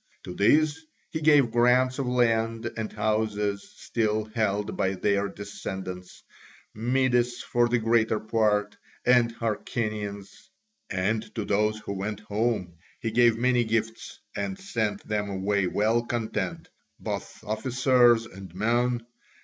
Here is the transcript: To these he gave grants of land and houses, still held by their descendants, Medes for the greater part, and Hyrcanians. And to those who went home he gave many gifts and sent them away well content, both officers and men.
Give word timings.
To 0.23 0.33
these 0.33 0.83
he 1.11 1.21
gave 1.21 1.51
grants 1.51 1.99
of 1.99 2.07
land 2.07 2.71
and 2.75 2.91
houses, 2.91 3.71
still 3.75 4.25
held 4.33 4.75
by 4.75 4.93
their 4.95 5.27
descendants, 5.29 6.23
Medes 6.73 7.43
for 7.43 7.69
the 7.69 7.77
greater 7.77 8.19
part, 8.19 8.75
and 9.05 9.31
Hyrcanians. 9.31 10.49
And 10.89 11.21
to 11.35 11.45
those 11.45 11.77
who 11.77 11.93
went 11.93 12.21
home 12.21 12.77
he 12.99 13.11
gave 13.11 13.37
many 13.37 13.63
gifts 13.63 14.17
and 14.35 14.57
sent 14.57 15.07
them 15.07 15.29
away 15.29 15.67
well 15.67 16.03
content, 16.03 16.69
both 16.99 17.43
officers 17.43 18.25
and 18.25 18.51
men. 18.55 19.05